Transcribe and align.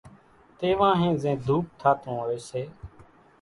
تيوانھين 0.57 1.13
زين 1.23 1.37
ڌوپ 1.45 1.65
ٿاتون 1.79 2.15
ھوئي 2.23 2.39
سي 2.49 2.61